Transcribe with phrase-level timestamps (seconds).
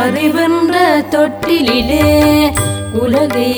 [0.00, 0.76] அறிவென்ற
[1.10, 2.06] தொட்டிலே
[2.92, 3.50] உலகை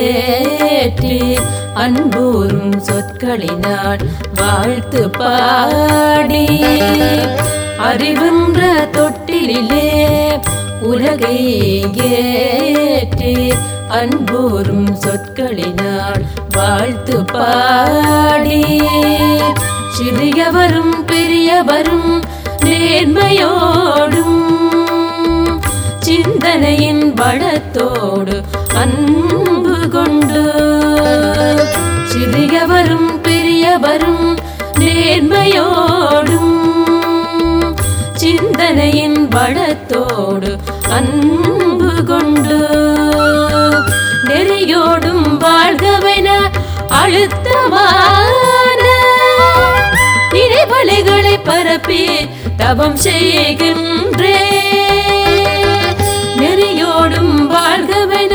[0.00, 1.18] ஏற்றி
[1.74, 4.02] அன்போரும் சொற்களினால்
[4.34, 6.44] வாழ்த்து பாடி.
[7.82, 8.60] அறிவென்ற
[8.90, 9.86] தொட்டிலே
[10.82, 11.38] உலகை
[11.94, 13.54] ஏற்று
[13.90, 18.80] அன்பூரும் சொற்களினால் வாழ்த்து பாடி.
[19.98, 22.22] சிறியவரும் பெரியவரும்
[22.64, 24.38] நேர்மையோடும்
[25.98, 28.42] சிந்தனையின் பலத்தோடு
[28.74, 30.44] அன்பு கொண்டு.
[32.12, 34.38] சிறியவரும் பெரியவரும்
[34.78, 35.89] நேர்மையோடும்
[38.70, 40.50] சிந்தனையின் பலத்தோடு
[40.96, 42.58] அன்பு கொண்டு
[44.28, 46.28] நெறியோடும் வாழ்கவென
[47.00, 48.82] அழுத்தமான
[50.34, 52.04] நினைவலைகளை பரப்பி
[52.56, 54.38] தவம் செய்கின்றே.
[56.42, 58.34] நெறியோடும் வாழ்கவென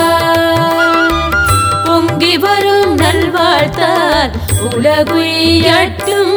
[1.87, 4.33] பொங்கி வரும் நல்வாழ்த்தார்
[4.71, 6.37] உலகுயட்டும்